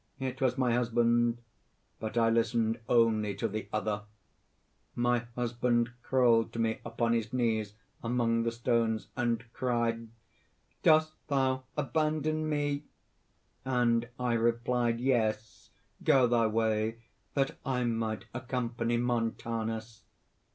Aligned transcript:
It 0.17 0.41
was 0.41 0.57
my 0.57 0.73
husband; 0.73 1.37
but 1.99 2.17
I 2.17 2.31
listened 2.31 2.79
only 2.89 3.35
to 3.35 3.47
the 3.47 3.67
other. 3.71 4.01
My 4.95 5.27
husband 5.35 5.91
crawled 6.01 6.51
to 6.53 6.59
me 6.59 6.79
upon 6.83 7.13
his 7.13 7.31
knees 7.31 7.75
among 8.01 8.41
the 8.41 8.51
stones, 8.51 9.09
and 9.15 9.43
cried 9.53 10.07
'Dost 10.81 11.13
thou 11.27 11.65
abandon 11.77 12.49
me,' 12.49 12.85
and 13.63 14.09
I 14.19 14.33
replied: 14.33 14.99
'Yes! 14.99 15.69
go 16.03 16.25
thy 16.25 16.47
way!' 16.47 16.97
that 17.35 17.59
I 17.63 17.83
might 17.83 18.25
accompany 18.33 18.97
Montanus." 18.97 20.01